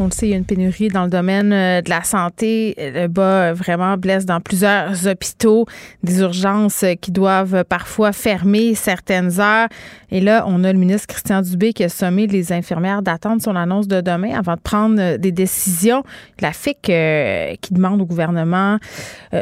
[0.00, 2.74] On le sait, il y a une pénurie dans le domaine euh, de la santé.
[2.78, 5.66] Le bas vraiment blesse dans plusieurs hôpitaux,
[6.02, 9.68] des urgences qui doivent parfois fermer certaines heures.
[10.10, 13.54] Et là, on a le ministre Christian Dubé qui a sommé les infirmières d'attendre son
[13.54, 16.02] annonce de demain avant de prendre euh, des décisions.
[16.40, 18.78] La FIC euh, qui demande au gouvernement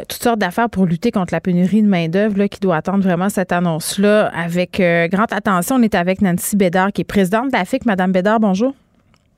[0.09, 3.53] toutes sortes d'affaires pour lutter contre la pénurie de main-d'œuvre, qui doit attendre vraiment cette
[3.53, 5.77] annonce-là avec grande attention.
[5.77, 7.85] On est avec Nancy Bédard, qui est présidente de la FIC.
[7.85, 8.73] Madame Bédard, bonjour.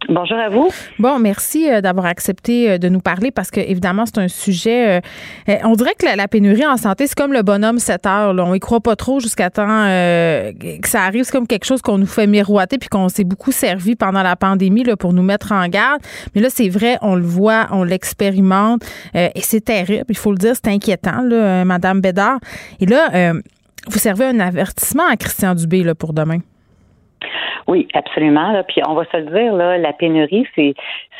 [0.09, 0.69] Bonjour à vous.
[0.97, 5.01] Bon, merci euh, d'avoir accepté euh, de nous parler parce que évidemment c'est un sujet.
[5.47, 8.33] Euh, on dirait que la, pénurie en santé c'est comme le bonhomme 7 heures.
[8.33, 8.43] Là.
[8.43, 11.23] On y croit pas trop jusqu'à temps que ça arrive.
[11.23, 14.35] C'est comme quelque chose qu'on nous fait miroiter puis qu'on s'est beaucoup servi pendant la
[14.35, 16.01] pandémie là, pour nous mettre en garde.
[16.33, 20.05] Mais là c'est vrai, on le voit, on l'expérimente et c'est terrible.
[20.09, 22.39] Il faut le dire, c'est inquiétant, là, Madame Bédard.
[22.79, 23.33] Et là,
[23.87, 26.39] vous servez un avertissement à Christian Dubé là, pour demain.
[27.67, 28.51] Oui, absolument.
[28.51, 28.63] Là.
[28.63, 30.73] Puis on va se le dire, là, la pénurie, c'est,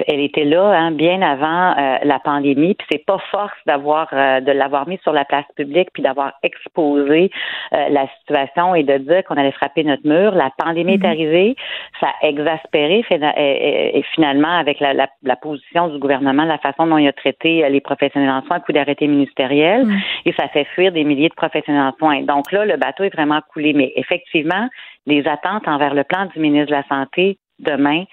[0.07, 2.73] elle était là hein, bien avant euh, la pandémie.
[2.75, 6.33] Puis c'est pas force d'avoir euh, de l'avoir mis sur la place publique puis d'avoir
[6.43, 7.31] exposé
[7.73, 10.31] euh, la situation et de dire qu'on allait frapper notre mur.
[10.33, 11.05] La pandémie est mhm.
[11.05, 11.55] arrivée,
[11.99, 17.07] ça a exaspéré et, finalement avec la, la, position du gouvernement, la façon dont il
[17.07, 19.99] a traité les professionnels en soins, coup d'arrêté ministériel, mhm.
[20.25, 22.21] et ça fait fuir des milliers de professionnels en soins.
[22.21, 23.73] Donc là, le bateau est vraiment coulé.
[23.73, 24.67] Mais effectivement,
[25.05, 28.05] les attentes envers le plan du ministre de la Santé demain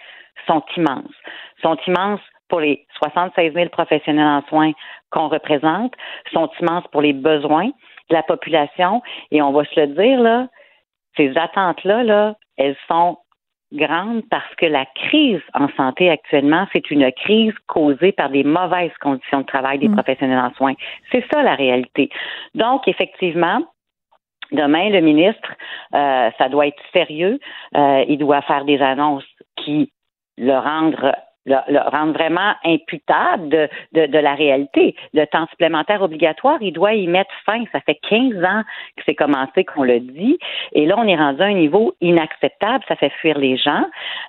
[0.46, 1.14] sont immenses.
[1.62, 4.72] Sont immenses pour les 76 000 professionnels en soins
[5.10, 5.94] qu'on représente,
[6.32, 9.02] sont immenses pour les besoins de la population.
[9.30, 10.48] Et on va se le dire, là,
[11.16, 13.18] ces attentes-là, là, elles sont
[13.72, 18.96] grandes parce que la crise en santé actuellement, c'est une crise causée par des mauvaises
[19.00, 19.94] conditions de travail des mmh.
[19.94, 20.74] professionnels en soins.
[21.12, 22.08] C'est ça la réalité.
[22.54, 23.60] Donc, effectivement,
[24.52, 25.50] Demain, le ministre,
[25.94, 27.38] euh, ça doit être sérieux.
[27.76, 29.24] Euh, il doit faire des annonces
[29.56, 29.92] qui
[30.38, 31.12] le rendent
[31.48, 34.94] le, rendre vraiment imputable de, de, la réalité.
[35.14, 37.64] Le temps supplémentaire obligatoire, il doit y mettre fin.
[37.72, 38.62] Ça fait 15 ans
[38.96, 40.38] que c'est commencé qu'on le dit.
[40.72, 42.84] Et là, on est rendu à un niveau inacceptable.
[42.88, 43.84] Ça fait fuir les gens.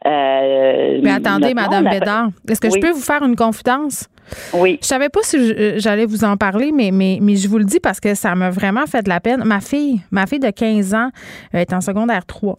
[0.06, 4.08] Euh, Mais attendez, Madame Bédard, est-ce que je peux vous faire une confidence?
[4.54, 4.78] Oui.
[4.82, 7.66] Je savais pas si euh, j'allais vous en parler, mais, mais, mais je vous le
[7.66, 9.44] dis parce que ça m'a vraiment fait de la peine.
[9.44, 11.10] Ma fille, ma fille de 15 ans
[11.54, 12.56] est en secondaire 3.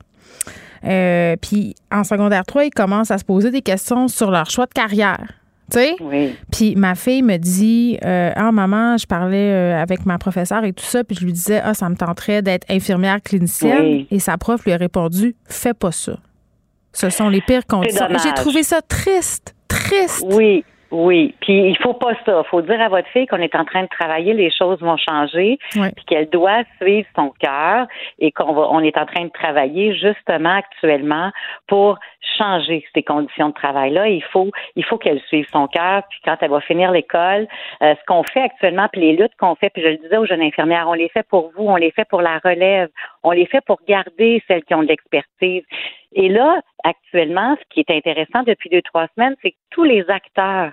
[0.84, 4.66] Euh, puis en secondaire 3, ils commencent à se poser des questions sur leur choix
[4.66, 5.26] de carrière.
[5.70, 5.94] Tu sais?
[6.00, 6.34] Oui.
[6.50, 10.72] Puis ma fille me dit euh, Ah, maman, je parlais euh, avec ma professeure et
[10.72, 14.06] tout ça, puis je lui disais Ah, ça me tenterait d'être infirmière clinicienne.
[14.10, 16.18] Et sa prof lui a répondu Fais pas ça.
[16.92, 18.06] Ce sont les pires conditions.
[18.22, 20.24] J'ai trouvé ça triste, triste.
[20.26, 20.64] Oui.
[20.90, 22.42] Oui, puis il faut pas ça.
[22.44, 24.96] Il faut dire à votre fille qu'on est en train de travailler, les choses vont
[24.96, 27.86] changer, puis qu'elle doit suivre son cœur
[28.18, 31.30] et qu'on va, on est en train de travailler justement actuellement
[31.68, 31.98] pour
[32.38, 34.08] changer ces conditions de travail-là.
[34.08, 36.02] Il faut, il faut qu'elle suive son cœur.
[36.10, 37.46] Puis quand elle va finir l'école,
[37.82, 40.26] euh, ce qu'on fait actuellement, puis les luttes qu'on fait, puis je le disais aux
[40.26, 42.88] jeunes infirmières, on les fait pour vous, on les fait pour la relève,
[43.22, 45.62] on les fait pour garder celles qui ont de l'expertise.
[46.12, 50.08] Et là, actuellement, ce qui est intéressant depuis deux, trois semaines, c'est que tous les
[50.08, 50.72] acteurs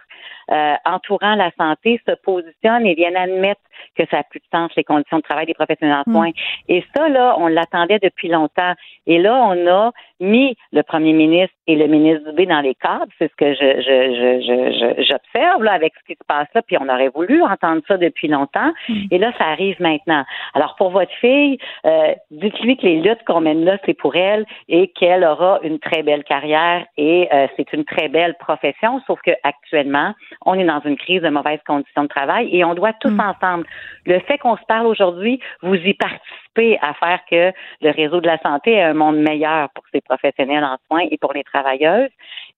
[0.52, 3.62] euh, entourant la santé se positionnent et viennent admettre
[3.96, 6.14] que ça a plus de sens, les conditions de travail des professionnels en mm.
[6.14, 6.32] soins.
[6.68, 8.74] Et ça, là, on l'attendait depuis longtemps.
[9.06, 13.12] Et là, on a mis le premier ministre et le ministre Dubé dans les cadres.
[13.20, 16.62] C'est ce que je, je, j'observe là avec ce qui se passe là.
[16.62, 18.72] Puis on aurait voulu entendre ça depuis longtemps.
[18.90, 19.06] Mm.
[19.12, 20.24] Et là, ça arrive maintenant.
[20.54, 24.46] Alors pour votre fille, euh, dites-lui que les luttes qu'on mène là, c'est pour elle
[24.68, 29.02] et qu'elle aura une très belle carrière et euh, c'est une très belle profession.
[29.08, 30.14] Sauf que actuellement,
[30.46, 33.20] on est dans une crise de mauvaises conditions de travail et on doit tous mm.
[33.20, 33.66] ensemble.
[34.06, 38.28] Le fait qu'on se parle aujourd'hui, vous y participez à faire que le réseau de
[38.28, 42.10] la santé ait un monde meilleur pour ses professionnels en soins et pour les travailleuses.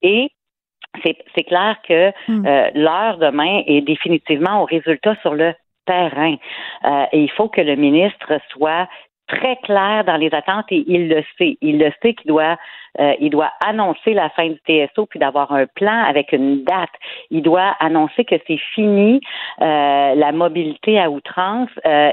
[0.01, 0.31] Et
[1.03, 2.45] c'est clair que mm.
[2.45, 5.53] euh, l'heure demain est définitivement au résultat sur le
[5.85, 6.35] terrain.
[6.85, 8.87] Euh, et il faut que le ministre soit
[9.29, 11.57] très clair dans les attentes et il le sait.
[11.61, 12.57] Il le sait qu'il doit
[12.99, 16.89] euh, il doit annoncer la fin du TSO puis d'avoir un plan avec une date.
[17.29, 19.21] Il doit annoncer que c'est fini
[19.61, 21.69] euh, la mobilité à outrance.
[21.85, 22.11] Euh,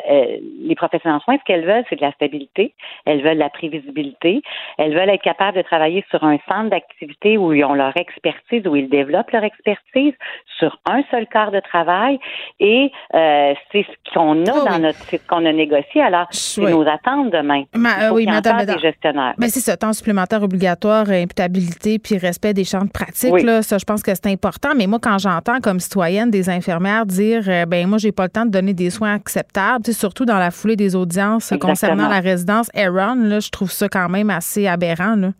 [0.60, 2.74] les professionnels en soins, ce qu'elles veulent, c'est de la stabilité.
[3.04, 4.42] Elles veulent la prévisibilité.
[4.78, 8.66] Elles veulent être capables de travailler sur un centre d'activité où ils ont leur expertise,
[8.66, 10.14] où ils développent leur expertise
[10.58, 12.18] sur un seul quart de travail.
[12.60, 16.02] Et c'est ce qu'on a oh dans notre, ce qu'on a négocié.
[16.02, 17.64] Alors, c'est nos attentes entendre demain.
[17.74, 19.34] Ma, oui, Madame des gestionnaires.
[19.38, 23.42] Mais c'est ça, temps supplémentaire obligatoire, imputabilité, puis respect des champs de pratique.
[23.42, 24.70] Là, ça, je pense que c'est important.
[24.76, 28.44] Mais moi, quand j'entends comme citoyenne des infirmières dire, ben moi, j'ai pas le temps
[28.44, 33.14] de donner des soins acceptables, surtout dans la foulée des audiences concernant la résidence Aaron,
[33.16, 35.16] là, je trouve ça quand même assez aberrant.
[35.16, 35.30] Là.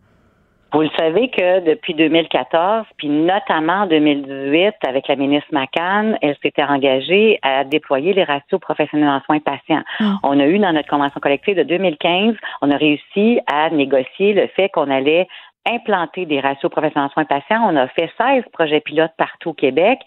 [0.73, 6.35] Vous le savez que depuis 2014, puis notamment en 2018, avec la ministre McCann, elle
[6.43, 9.83] s'était engagée à déployer les ratios professionnels en soins patients.
[9.99, 10.19] Hum.
[10.23, 14.47] On a eu dans notre convention collective de 2015, on a réussi à négocier le
[14.47, 15.27] fait qu'on allait
[15.65, 17.61] implanter des ratios professionnels en soins patients.
[17.65, 19.99] On a fait 16 projets pilotes partout au Québec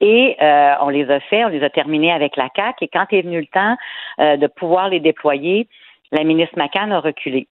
[0.00, 2.82] et euh, on les a fait, on les a terminés avec la CAC.
[2.82, 3.76] Et quand est venu le temps
[4.20, 5.68] euh, de pouvoir les déployer,
[6.12, 7.46] la ministre McCann a reculé.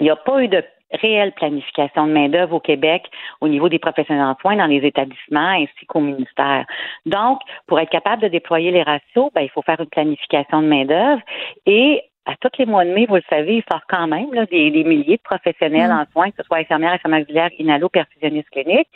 [0.00, 3.10] Il n'y a pas eu de réelle planification de main-d'œuvre au Québec
[3.40, 6.66] au niveau des professionnels en soins dans les établissements ainsi qu'au ministère.
[7.06, 10.66] Donc, pour être capable de déployer les ratios, ben, il faut faire une planification de
[10.66, 11.22] main-d'œuvre
[11.66, 14.46] et à tous les mois de mai, vous le savez, il sort quand même là,
[14.46, 15.92] des, milliers de professionnels mm.
[15.92, 18.88] en soins, que ce soit infirmières, infirmières auxiliaires, inhalo, perfusionnistes cliniques.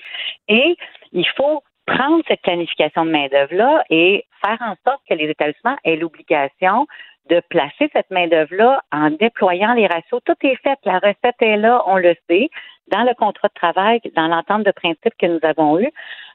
[0.48, 0.76] Et
[1.12, 5.96] il faut prendre cette planification de main-d'œuvre-là et faire en sorte que les établissements aient
[5.96, 6.86] l'obligation
[7.28, 10.20] de placer cette main-d'œuvre-là en déployant les ratios.
[10.24, 12.48] Tout est fait, la recette est là, on le sait.
[12.88, 15.90] Dans le contrat de travail, dans l'entente de principe que nous avons eu,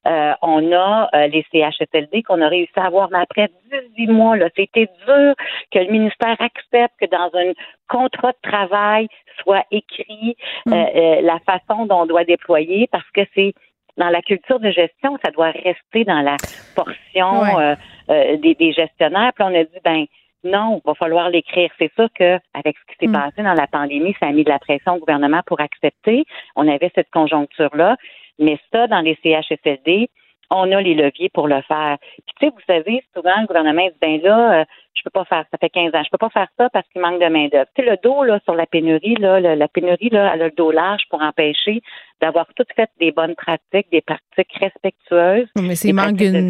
[0.05, 3.49] euh, on a euh, les CHSLD qu'on a réussi à avoir, mais après
[3.95, 5.33] 18 mois, là, c'était dur
[5.71, 7.53] que le ministère accepte que dans un
[7.87, 9.07] contrat de travail
[9.41, 10.35] soit écrit
[10.65, 10.73] mm.
[10.73, 13.53] euh, la façon dont on doit déployer parce que c'est
[13.97, 16.37] dans la culture de gestion, ça doit rester dans la
[16.75, 17.75] portion
[18.07, 19.31] des, des, gestionnaires.
[19.35, 20.05] Puis on a dit, ben
[20.43, 21.69] non, il va falloir l'écrire.
[21.77, 23.13] C'est sûr qu'avec ce qui s'est mm.
[23.13, 26.25] passé dans la pandémie, ça a mis de la pression au gouvernement pour accepter.
[26.55, 27.97] On avait cette conjoncture-là.
[28.39, 30.09] Mais ça, dans les CHSLD,
[30.49, 31.97] on a les leviers pour le faire.
[31.99, 35.23] Puis, tu sais, vous savez, souvent, le gouvernement dit, ben là, euh, je peux pas
[35.25, 37.67] faire, ça fait 15 ans, je peux pas faire ça parce qu'il manque de main-d'œuvre.
[37.75, 40.51] Tu sais, le dos, là, sur la pénurie, là, la pénurie, là, elle a le
[40.51, 41.81] dos large pour empêcher
[42.21, 45.47] d'avoir tout fait des bonnes pratiques, des pratiques respectueuses.
[45.57, 46.49] Mais c'est manque d'une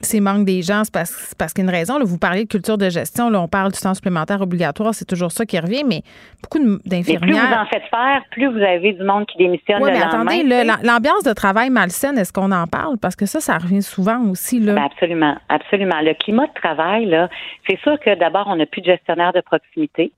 [0.00, 1.98] C'est manque des gens, c'est parce, parce qu'il y a une raison.
[1.98, 5.04] Là, vous parlez de culture de gestion, là, on parle du temps supplémentaire obligatoire, c'est
[5.04, 6.02] toujours ça qui revient, mais
[6.42, 7.20] beaucoup d'infirmières.
[7.20, 9.82] Plus vous en faites faire, plus vous avez du monde qui démissionne.
[9.84, 10.42] Mais attendez,
[10.82, 12.96] l'ambiance de travail malsaine, est-ce qu'on en parle?
[12.98, 14.60] Parce que ça, ça revient souvent aussi.
[14.60, 14.74] Là.
[14.74, 16.00] Ben, absolument, absolument.
[16.02, 17.28] Le climat de travail, là,
[17.68, 20.12] c'est sûr que d'abord, on n'a plus de gestionnaire de proximité.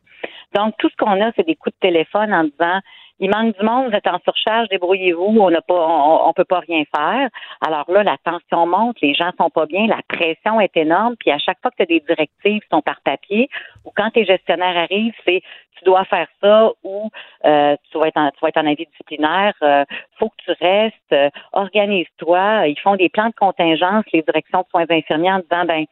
[0.54, 2.80] Donc, tout ce qu'on a, c'est des coups de téléphone en disant
[3.22, 5.86] il manque du monde, vous êtes en surcharge, débrouillez-vous, on n'a pas,
[6.26, 7.28] on, peut pas rien faire.
[7.64, 11.30] Alors là, la tension monte, les gens sont pas bien, la pression est énorme, puis
[11.30, 13.48] à chaque fois que tu as des directives qui sont par papier,
[13.84, 15.40] ou quand tes gestionnaires arrivent, c'est
[15.78, 17.10] tu dois faire ça ou
[17.44, 19.84] euh, tu vas être en, tu vas être en avis disciplinaire, euh,
[20.18, 22.66] faut que tu restes, euh, organise-toi.
[22.66, 25.84] Ils font des plans de contingence, les directions de soins infirmiers en disant ben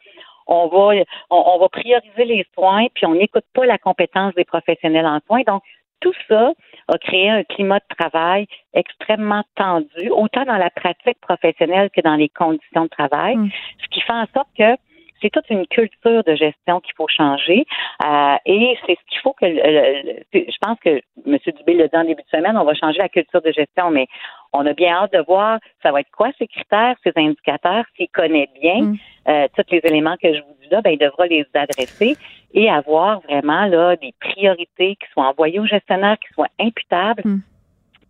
[0.49, 5.07] on va on, va prioriser les soins, puis on n'écoute pas la compétence des professionnels
[5.07, 5.43] en soins.
[5.47, 5.63] Donc
[6.01, 6.53] tout ça
[6.89, 12.17] a créé un climat de travail extrêmement tendu, autant dans la pratique professionnelle que dans
[12.17, 13.51] les conditions de travail, mm.
[13.83, 14.77] ce qui fait en sorte que
[15.23, 17.67] c'est toute une culture de gestion qu'il faut changer.
[18.05, 21.39] Euh, et c'est ce qu'il faut que je pense que M.
[21.59, 24.07] Dubé l'a dit en début de semaine, on va changer la culture de gestion, mais
[24.53, 28.09] on a bien hâte de voir ça va être quoi ces critères, ces indicateurs, s'il
[28.09, 28.99] connaît bien mm.
[29.29, 32.17] Euh, tous les éléments que je vous dis là, ben, il devra les adresser
[32.55, 37.23] et avoir vraiment là des priorités qui soient envoyées aux gestionnaires, qui soient imputables.
[37.25, 37.41] Mm.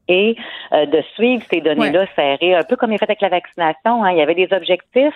[0.08, 0.36] et
[0.72, 4.04] euh, de suivre ces données-là serrées, un peu comme il fait avec la vaccination.
[4.04, 4.12] Hein.
[4.12, 5.14] Il y avait des objectifs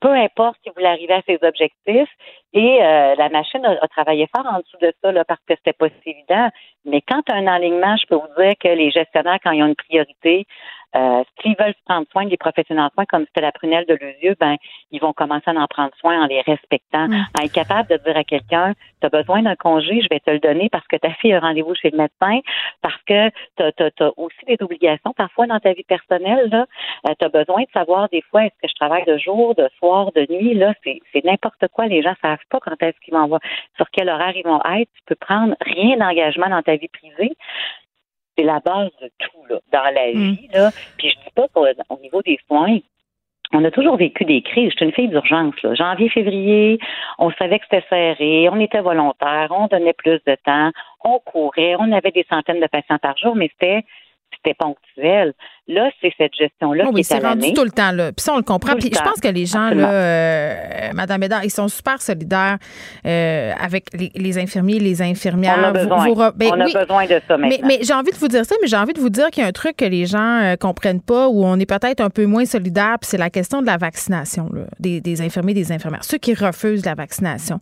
[0.00, 2.08] peu importe si vous voulez arriver à ses objectifs.
[2.52, 5.74] Et euh, la machine a, travaillé fort en dessous de ça là, parce que c'était
[5.74, 6.48] pas si évident.
[6.84, 9.76] Mais quand un alignement, je peux vous dire que les gestionnaires, quand ils ont une
[9.76, 10.46] priorité,
[10.96, 14.36] euh, s'ils veulent prendre soin des professionnels en soins, comme c'était la prunelle de yeux,
[14.40, 14.56] ben
[14.90, 17.26] ils vont commencer à en prendre soin en les respectant, mm.
[17.38, 20.30] en être capable de dire à quelqu'un, tu as besoin d'un congé, je vais te
[20.30, 22.40] le donner parce que ta fille a rendez-vous chez le médecin,
[22.82, 26.48] parce que tu as, aussi des obligations parfois dans ta vie personnelle.
[26.50, 26.66] Là,
[27.08, 29.68] euh, tu as besoin de savoir des fois est-ce que je travaille de jour, de
[29.78, 30.54] soir, de nuit.
[30.54, 31.86] Là, c'est, n'importe quoi.
[31.86, 33.40] Les gens savent pas quand est-ce qu'ils vont voir,
[33.76, 34.90] sur quel horaire ils vont être.
[34.96, 37.36] Tu peux prendre rien d'engagement dans ta vie privée
[38.40, 40.32] c'est la base de tout là, dans la mm.
[40.32, 40.48] vie.
[40.52, 40.70] Là.
[40.96, 41.66] Puis je dis pas qu'au
[42.00, 42.78] niveau des soins,
[43.52, 44.70] on a toujours vécu des crises.
[44.70, 45.54] J'étais une fille d'urgence.
[45.74, 46.78] Janvier, février,
[47.18, 50.70] on savait que c'était serré, on était volontaire, on donnait plus de temps,
[51.04, 53.84] on courait, on avait des centaines de patients par jour, mais c'était
[54.36, 55.34] c'était ponctuel.
[55.68, 58.12] Là, c'est cette gestion-là oh qui est, rendu tout le temps là.
[58.12, 58.74] Puis ça, on le comprend.
[58.74, 62.58] Puis je pense que les gens là, euh, Madame Bédard, ils sont super solidaires
[63.06, 65.58] euh, avec les, infirmiers, les infirmières.
[65.60, 66.32] On a besoin.
[66.34, 67.66] Ben on a besoin de ça maintenant.
[67.68, 69.46] Mais, j'ai envie de vous dire ça, mais j'ai envie de vous dire qu'il y
[69.46, 72.26] a un truc que les gens euh, comprennent pas, où on est peut-être un peu
[72.26, 72.96] moins solidaire.
[73.00, 76.34] Puis c'est la question de la vaccination là, des, des infirmiers, des infirmières, ceux qui
[76.34, 77.60] refusent la vaccination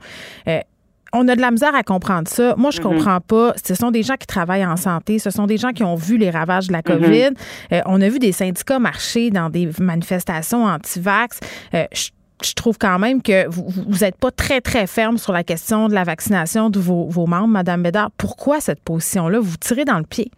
[1.12, 2.55] on a de la misère à comprendre ça.
[2.57, 2.83] Moi, je mm-hmm.
[2.83, 3.53] comprends pas.
[3.62, 5.19] Ce sont des gens qui travaillent en santé.
[5.19, 7.00] Ce sont des gens qui ont vu les ravages de la mm-hmm.
[7.00, 7.31] COVID.
[7.73, 11.41] Euh, on a vu des syndicats marcher dans des manifestations anti-vax.
[11.75, 15.88] Euh, je, trouve quand même que vous n'êtes pas très, très ferme sur la question
[15.88, 18.11] de la vaccination de vos, membres, Madame Bédard.
[18.17, 19.41] Pourquoi cette position-là?
[19.41, 20.31] Vous tirez dans le pied?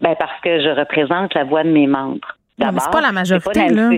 [0.00, 2.36] Ben parce que je représente la voix de mes membres.
[2.58, 3.90] D'abord, c'est pas la majorité, là.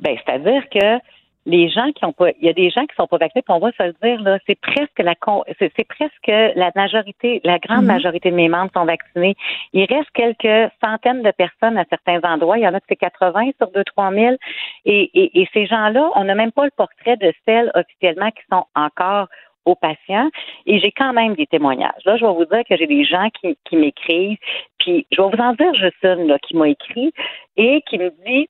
[0.00, 0.98] Ben, c'est-à-dire que
[1.46, 3.54] les gens qui ont pas, il y a des gens qui sont pas vaccinés, puis
[3.54, 5.14] on va se le dire là, c'est presque la,
[5.58, 7.86] c'est presque la majorité, la grande mhm.
[7.86, 9.34] majorité de mes membres sont vaccinés.
[9.72, 12.58] Il reste quelques centaines de personnes à certains endroits.
[12.58, 14.36] Il y en a qui c'est 80 sur 2 3 000.
[14.84, 18.42] Et, et, et ces gens-là, on n'a même pas le portrait de celles officiellement qui
[18.50, 19.28] sont encore
[19.64, 20.30] aux patients.
[20.66, 22.02] Et j'ai quand même des témoignages.
[22.04, 24.38] Là, je vais vous dire que j'ai des gens qui, qui m'écrivent,
[24.78, 27.12] puis je vais vous en dire juste une là, qui m'a écrit
[27.56, 28.48] et qui me dit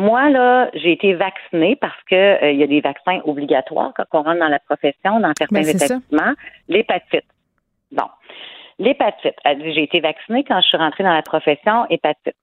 [0.00, 4.04] moi, là, j'ai été vaccinée parce que euh, il y a des vaccins obligatoires quand
[4.12, 6.32] on rentre dans la profession, dans certains ben, établissements.
[6.68, 7.26] L'hépatite.
[7.92, 8.08] Bon.
[8.78, 9.34] L'hépatite.
[9.44, 12.34] J'ai été vaccinée quand je suis rentrée dans la profession, hépatite.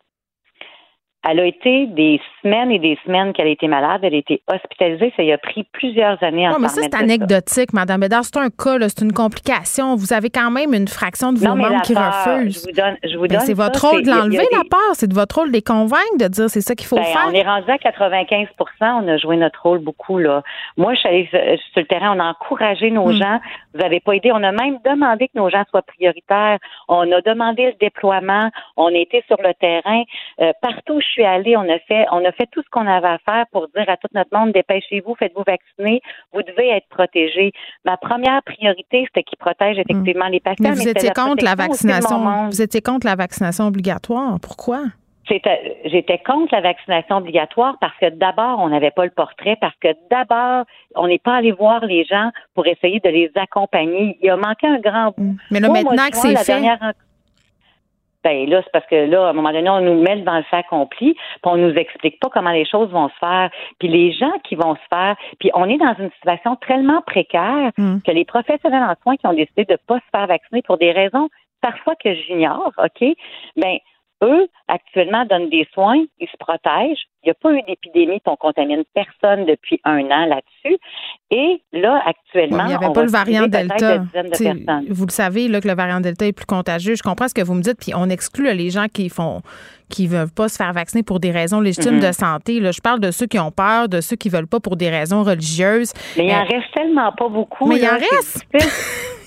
[1.30, 4.00] Elle a été des semaines et des semaines qu'elle a été malade.
[4.04, 5.12] Elle a été hospitalisée.
[5.18, 8.24] Ça y a pris plusieurs années Non, mais ça, c'est anecdotique, Madame Bédard.
[8.24, 9.96] C'est un cas, c'est une complication.
[9.96, 12.64] Vous avez quand même une fraction de vos membres qui refusent.
[12.64, 14.94] Je vous donne, je vous donne c'est votre rôle de l'enlever, la peur.
[14.94, 17.26] C'est de votre rôle de les convaincre, de dire c'est ça qu'il faut ben, faire.
[17.28, 18.48] On est rendu à 95%
[18.82, 20.44] On a joué notre rôle beaucoup, là.
[20.78, 22.16] Moi, je suis allée sur le terrain.
[22.16, 23.18] On a encouragé nos hmm.
[23.18, 23.40] gens.
[23.74, 24.32] Vous n'avez pas aidé.
[24.32, 26.58] On a même demandé que nos gens soient prioritaires.
[26.88, 28.50] On a demandé le déploiement.
[28.78, 30.04] On a été sur le terrain.
[30.40, 32.86] Euh, partout où je suis allée, on a fait, on a fait tout ce qu'on
[32.86, 36.02] avait à faire pour dire à tout notre monde, dépêchez-vous, faites-vous vacciner,
[36.34, 37.52] vous devez être protégés.
[37.86, 40.70] Ma première priorité, c'était qu'ils protègent effectivement les patients.
[40.70, 42.48] Mais vous étiez contre la vaccination.
[42.48, 44.40] Vous étiez contre la vaccination obligatoire.
[44.42, 44.84] Pourquoi?
[45.30, 49.90] J'étais contre la vaccination obligatoire parce que d'abord, on n'avait pas le portrait, parce que
[50.10, 50.64] d'abord,
[50.96, 54.18] on n'est pas allé voir les gens pour essayer de les accompagner.
[54.22, 55.36] Il a manqué un grand bout.
[55.52, 56.62] Mais là, maintenant que c'est fait.
[58.24, 60.44] Ben là, c'est parce que là, à un moment donné, on nous met devant le
[60.44, 63.50] fait accompli, puis on nous explique pas comment les choses vont se faire.
[63.80, 67.72] Puis les gens qui vont se faire, puis on est dans une situation tellement précaire
[67.78, 68.00] mm.
[68.06, 70.92] que les professionnels en soins qui ont décidé de pas se faire vacciner pour des
[70.92, 71.30] raisons
[71.62, 73.16] parfois que j'ignore, OK?
[73.56, 73.78] Ben
[74.24, 77.06] eux, actuellement, donnent des soins, ils se protègent.
[77.24, 80.78] Il n'y a pas eu d'épidémie, qu'on contamine personne depuis un an là-dessus.
[81.30, 84.00] Et là, actuellement, il n'y avait pas le variant Delta.
[84.90, 86.96] vous le savez là, que le variant Delta est plus contagieux.
[86.96, 89.42] Je comprends ce que vous me dites, puis on exclut les gens qui font
[89.90, 92.08] qui veulent pas se faire vacciner pour des raisons légitimes mm-hmm.
[92.08, 92.60] de santé.
[92.60, 94.90] Là, je parle de ceux qui ont peur, de ceux qui veulent pas pour des
[94.90, 95.94] raisons religieuses.
[96.18, 97.68] Mais il en euh, reste tellement pas beaucoup.
[97.68, 98.46] Mais il en reste.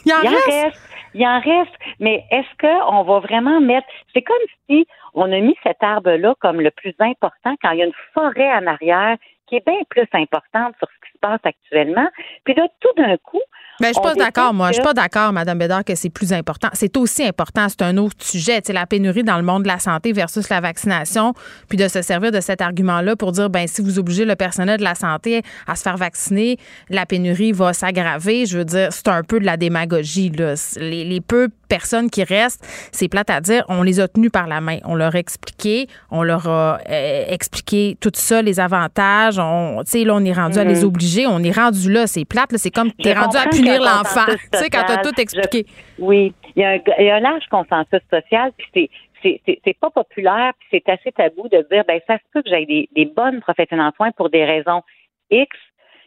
[0.04, 0.78] il en reste.
[1.14, 3.86] Il en reste, mais est-ce qu'on va vraiment mettre.
[4.12, 4.36] C'est comme
[4.68, 7.92] si on a mis cet arbre-là comme le plus important quand il y a une
[8.14, 9.16] forêt en arrière
[9.46, 12.08] qui est bien plus importante sur ce qui se passe actuellement.
[12.44, 13.42] Puis là, tout d'un coup,
[13.80, 14.68] ben, je suis pas d'accord, moi.
[14.68, 16.68] Je suis pas d'accord, Mme Bédard, que c'est plus important.
[16.72, 17.66] C'est aussi important.
[17.68, 18.60] C'est un autre sujet.
[18.64, 21.34] C'est la pénurie dans le monde de la santé versus la vaccination.
[21.68, 24.78] Puis de se servir de cet argument-là pour dire, ben si vous obligez le personnel
[24.78, 26.58] de la santé à se faire vacciner,
[26.88, 28.46] la pénurie va s'aggraver.
[28.46, 30.30] Je veux dire, c'est un peu de la démagogie.
[30.30, 30.54] Là.
[30.76, 34.46] Les, les peu personnes qui restent, c'est plate à dire, on les a tenus par
[34.46, 34.78] la main.
[34.84, 39.38] On leur a expliqué, on leur a euh, expliqué tout ça, les avantages.
[39.38, 40.84] On, tu sais, là, on est rendu à les mm-hmm.
[40.84, 41.26] obliger.
[41.26, 42.06] On est rendu là.
[42.06, 42.50] C'est plate.
[42.56, 44.26] C'est comme tu es rendu à punir l'enfant.
[44.52, 45.66] Tu sais, quand tu as tout expliqué.
[45.98, 46.32] oui.
[46.56, 48.90] Il y, a un, il y a un large consensus social, puis
[49.22, 52.50] c'est c'est pas populaire, puis c'est assez tabou de dire ben ça se peut que
[52.50, 54.82] j'aille des, des bonnes professionnels en soins pour des raisons
[55.30, 55.56] X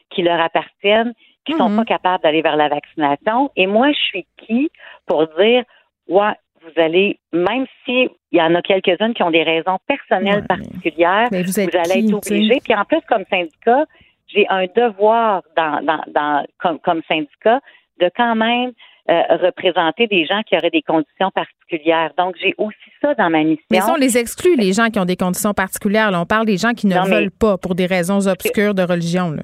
[0.10, 1.14] qui leur appartiennent,
[1.46, 1.78] qui sont mm-hmm.
[1.78, 3.52] pas capables d'aller vers la vaccination.
[3.56, 4.70] Et moi, je suis qui
[5.06, 5.64] pour dire
[6.08, 11.28] ouais, vous allez, même s'il y en a quelques-unes qui ont des raisons personnelles particulières,
[11.32, 12.60] vous, allez être obligé.
[12.64, 13.86] Puis en plus, comme syndicat,
[14.34, 17.60] j'ai un devoir dans, dans, dans comme, comme syndicat
[18.00, 18.72] de quand même
[19.10, 22.12] euh, représenter des gens qui auraient des conditions particulières.
[22.18, 23.66] Donc, j'ai aussi ça dans ma mission.
[23.70, 26.10] Mais ça, on les exclut, les gens qui ont des conditions particulières.
[26.12, 29.32] Là, on parle des gens qui ne veulent pas pour des raisons obscures de religion.
[29.32, 29.44] Là.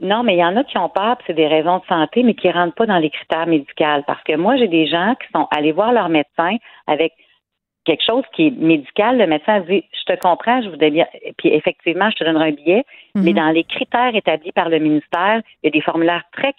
[0.00, 2.34] Non, mais il y en a qui ont peur, c'est des raisons de santé, mais
[2.34, 4.02] qui ne rentrent pas dans les critères médicaux.
[4.06, 6.56] Parce que moi, j'ai des gens qui sont allés voir leur médecin
[6.86, 7.12] avec
[7.90, 11.06] quelque chose qui est médical, le médecin dit Je te comprends, je voudrais bien.
[11.38, 13.24] Puis effectivement, je te donnerai un billet, mhm.
[13.24, 16.54] mais dans les critères établis par le ministère, il y a des formulaires très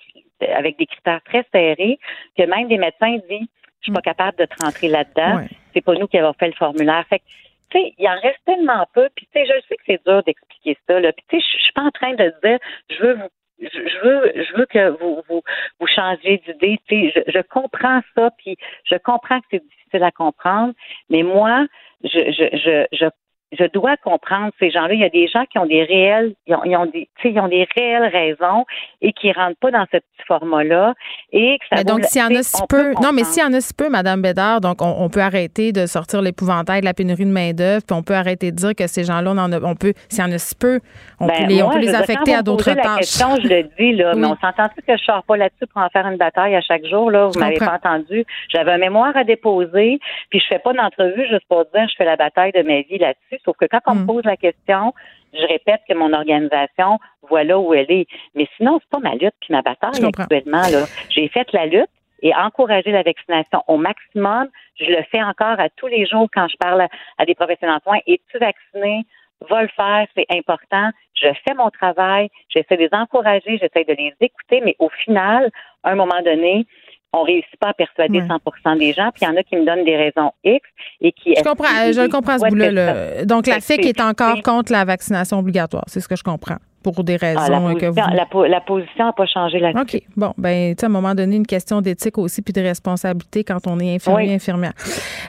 [0.56, 2.00] avec des critères très serrés
[2.36, 3.48] que même des médecins disent
[3.80, 4.12] Je suis pas mhm.
[4.14, 5.46] capable de te rentrer là-dedans.
[5.74, 7.06] C'est pas nous qui avons fait le formulaire.
[7.10, 7.22] Fait
[7.70, 9.08] tu sais, il en reste tellement peu.
[9.16, 11.00] Puis, tu sais, je sais que c'est dur d'expliquer ça.
[11.00, 11.14] Là.
[11.14, 12.60] Puis, tu sais, je suis pas en train de dire,
[12.90, 13.30] je veux vous
[13.62, 15.42] je veux, je veux que vous, vous,
[15.80, 16.80] vous changiez d'idée.
[16.90, 20.74] Je, je comprends ça, puis je comprends que c'est difficile à comprendre,
[21.10, 21.68] mais moi,
[22.04, 23.06] je, je, je, je
[23.52, 24.94] je dois comprendre ces gens-là.
[24.94, 27.40] Il y a des gens qui ont des réels, ils ont, ils ont des, ils
[27.40, 28.66] ont des réelles raisons
[29.02, 30.94] et qui rentrent pas dans ce petit format-là.
[31.34, 33.54] Et que ça donc, s'il y en a si peu, non, mais s'il y en
[33.54, 37.26] a si peu, Madame Bédard, donc on, peut arrêter de sortir l'épouvantail de la pénurie
[37.26, 39.60] de main d'œuvre, puis on peut arrêter de dire que ces gens-là, on en a,
[39.62, 40.80] on peut, s'il y en a si peu,
[41.20, 42.78] on ben, peut les, on peut les affecter à d'autres tâches.
[42.78, 45.82] La question, je le dis là, mais on s'entend que je sors pas là-dessus pour
[45.82, 47.28] en faire une bataille à chaque jour là?
[47.28, 48.26] Vous m'avez pas entendu.
[48.50, 52.06] J'avais un mémoire à déposer, puis je fais pas d'entrevue juste pour dire je fais
[52.06, 53.41] la bataille de ma vie là-dessus.
[53.44, 54.08] Sauf que quand on me mm.
[54.08, 54.94] pose la question,
[55.34, 58.08] je répète que mon organisation, voilà où elle est.
[58.36, 60.62] Mais sinon, c'est pas ma lutte puis ma bataille actuellement.
[60.62, 60.86] Là.
[61.10, 61.90] J'ai fait la lutte
[62.22, 64.48] et encourager la vaccination au maximum.
[64.80, 67.84] Je le fais encore à tous les jours quand je parle à, des professionnels de
[67.84, 68.00] soins.
[68.08, 69.06] Es-tu vacciné?
[69.50, 70.92] Va le faire, c'est important.
[71.16, 75.50] Je fais mon travail, j'essaie de les encourager, j'essaie de les écouter, mais au final,
[75.84, 76.68] à un moment donné,
[77.14, 78.24] on réussit pas à persuader
[78.64, 80.66] 100 des gens, puis il y en a qui me donnent des raisons X
[81.02, 81.36] et qui...
[81.36, 83.26] Je comprends, je le comprends ce bout-là.
[83.26, 87.04] Donc, la FIC est encore contre la vaccination obligatoire, c'est ce que je comprends pour
[87.04, 88.48] des ah, raisons la que vous...
[88.48, 89.98] La, position n'a pas changé là-dessus.
[89.98, 90.02] OK.
[90.16, 93.44] Bon, ben, tu sais, à un moment donné, une question d'éthique aussi puis de responsabilité
[93.44, 94.74] quand on est infirmier, infirmière.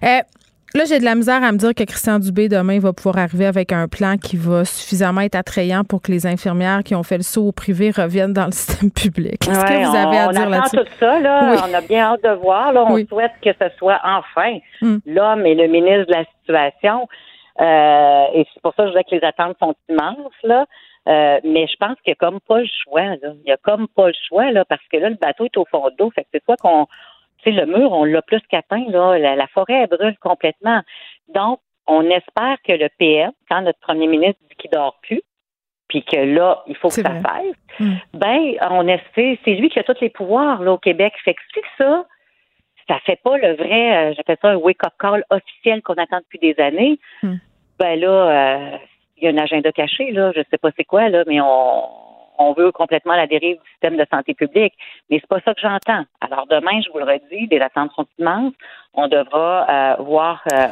[0.02, 0.20] Euh,
[0.74, 3.44] Là, j'ai de la misère à me dire que Christian Dubé, demain, va pouvoir arriver
[3.44, 7.18] avec un plan qui va suffisamment être attrayant pour que les infirmières qui ont fait
[7.18, 9.40] le saut au privé reviennent dans le système public.
[9.40, 10.78] Qu'est-ce que vous avez à dire là-dessus?
[10.78, 11.56] On tout ça, là.
[11.68, 12.72] On a bien hâte de voir.
[12.72, 12.84] Là.
[12.88, 14.96] On souhaite que ce soit enfin hmm.
[15.04, 17.06] l'homme et le ministre de la situation.
[17.60, 20.64] Euh, et c'est pour ça que je dis que les attentes sont immenses, là.
[21.08, 23.02] Euh, mais je pense qu'il n'y a comme pas le choix.
[23.02, 23.34] Là.
[23.34, 25.66] Il n'y a comme pas le choix, là, parce que là, le bateau est au
[25.70, 26.10] fond d'eau.
[26.14, 26.86] Fait que c'est soit qu'on
[27.50, 29.18] le mur, on l'a plus qu'atteint, là.
[29.18, 30.82] La, forêt, brûle complètement.
[31.34, 35.22] Donc, on espère que le PM, quand notre premier ministre dit qu'il dort plus,
[35.88, 37.94] puis que là, il faut que ça fasse, hmm.
[38.14, 41.12] ben, on espère, c'est lui qui a tous les pouvoirs, là, au Québec.
[41.25, 42.06] Fait que si ça,
[42.88, 46.38] ça fait pas le vrai, euh, j'appelle ça un wake-up call officiel qu'on attend depuis
[46.38, 47.34] des années, hmm.
[47.78, 48.76] ben là, euh,
[49.16, 51.82] il y a un agenda caché, là, je sais pas c'est quoi, là, mais on,
[52.38, 54.74] on veut complètement la dérive du système de santé publique.
[55.10, 56.04] Mais c'est pas ça que j'entends.
[56.20, 58.54] Alors demain, je vous le redis, les attentes sont immenses.
[58.94, 60.68] On devra euh, voir euh,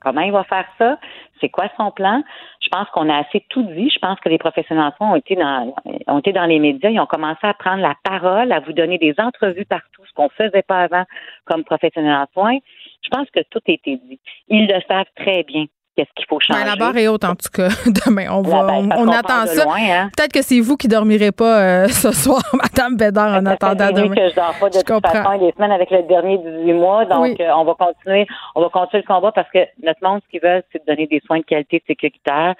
[0.00, 0.98] comment il va faire ça.
[1.40, 2.22] C'est quoi son plan?
[2.60, 3.90] Je pense qu'on a assez tout dit.
[3.90, 5.74] Je pense que les professionnels en soins ont été dans
[6.06, 6.90] ont été dans les médias.
[6.90, 10.28] Ils ont commencé à prendre la parole, à vous donner des entrevues partout, ce qu'on
[10.28, 11.04] faisait pas avant
[11.46, 12.58] comme professionnels en soins.
[13.02, 14.20] Je pense que tout a été dit.
[14.48, 15.64] Ils le savent très bien
[16.00, 16.64] qu'est-ce qu'il faut ben, changer.
[16.64, 17.68] la barre est haute, en tout cas.
[18.06, 19.64] Demain, on va, on, attend ça.
[19.68, 20.10] Hein.
[20.16, 24.14] Peut-être que c'est vous qui dormirez pas euh, ce soir, Madame Bédard, en attendant demain.
[24.14, 25.12] que je dors pas de je toute comprends.
[25.12, 27.04] façon des semaines avec le dernier 18 mois.
[27.04, 30.30] Donc, euh, on va continuer, on va continuer le combat parce que notre monde, ce
[30.30, 32.54] qu'ils veulent, c'est de donner des soins de qualité sécuritaire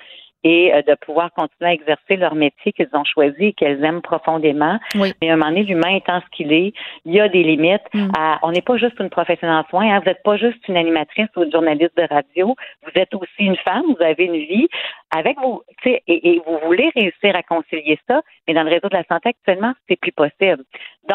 [0.44, 4.02] et euh, de pouvoir continuer à exercer leur métier qu'ils ont choisi et qu'elles aiment
[4.02, 4.78] profondément.
[4.94, 6.72] Mais à un moment donné, l'humain étant ce qu'il est,
[7.04, 7.82] il y a des limites.
[7.94, 8.10] Mm.
[8.42, 9.98] on n'est pas juste une professionnelle en soins, hein.
[10.00, 13.56] vous n'êtes pas juste une animatrice ou une journaliste de radio, vous êtes aussi une
[13.56, 14.68] femme, vous avez une vie
[15.10, 18.96] avec vous, et, et vous voulez réussir à concilier ça, mais dans le réseau de
[18.96, 20.62] la santé actuellement, c'est plus possible.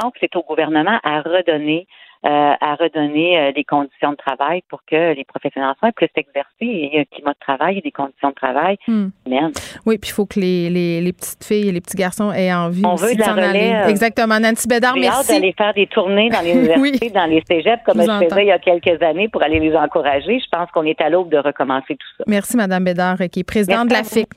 [0.01, 1.87] Donc, c'est au gouvernement à redonner
[2.27, 6.45] à redonner euh, des conditions de travail pour que les professionnels en soins puissent s'exercer
[6.61, 8.77] et un climat de travail et des conditions de travail.
[8.87, 9.09] Hmm.
[9.85, 12.53] Oui, puis il faut que les, les, les, petites filles et les petits garçons aient
[12.53, 13.89] envie On veut de la relève.
[13.89, 14.39] Exactement.
[14.39, 15.19] Nancy Bédard, merci.
[15.19, 18.47] hâte d'aller faire des tournées dans les universités, dans les cégeps, comme je faisais il
[18.47, 20.39] y a quelques années pour aller les encourager.
[20.39, 22.23] Je pense qu'on est à l'aube de recommencer tout ça.
[22.27, 24.29] Merci, Madame Bédard, qui est présidente de la FIC.